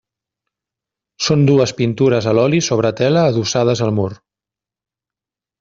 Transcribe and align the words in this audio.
Són 1.25 1.43
dues 1.49 1.73
pintures 1.81 2.29
a 2.31 2.35
l'oli 2.37 2.63
sobre 2.71 2.93
tela 3.03 3.27
adossades 3.35 3.85
al 3.89 3.97
mur. 4.01 4.11